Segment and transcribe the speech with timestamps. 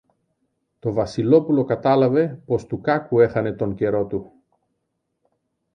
[0.79, 4.31] Το Βασιλόπουλο κατάλαβε πως του κάκου έχανε τον καιρό του.